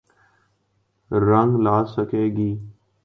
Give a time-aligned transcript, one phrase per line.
[1.11, 2.51] رنگ لا سکے گی۔